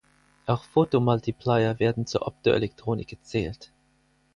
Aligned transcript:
Auch 0.47 0.63
Photomultiplier 0.63 1.77
werden 1.77 2.07
zur 2.07 2.25
Optoelektronik 2.25 3.07
gezählt. 3.07 3.71